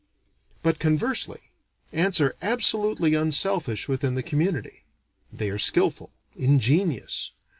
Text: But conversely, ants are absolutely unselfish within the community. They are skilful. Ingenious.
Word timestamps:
But 0.63 0.79
conversely, 0.79 1.51
ants 1.93 2.19
are 2.19 2.33
absolutely 2.41 3.13
unselfish 3.13 3.87
within 3.87 4.15
the 4.15 4.23
community. 4.23 4.83
They 5.31 5.51
are 5.51 5.59
skilful. 5.59 6.11
Ingenious. 6.35 7.33